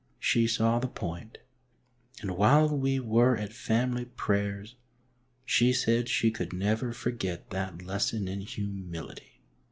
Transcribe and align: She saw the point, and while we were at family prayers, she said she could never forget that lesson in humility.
She 0.17 0.47
saw 0.47 0.79
the 0.79 0.87
point, 0.87 1.37
and 2.21 2.31
while 2.35 2.75
we 2.75 2.99
were 2.99 3.37
at 3.37 3.53
family 3.53 4.05
prayers, 4.05 4.73
she 5.45 5.71
said 5.73 6.09
she 6.09 6.31
could 6.31 6.53
never 6.53 6.91
forget 6.91 7.51
that 7.51 7.83
lesson 7.83 8.27
in 8.27 8.41
humility. 8.41 9.41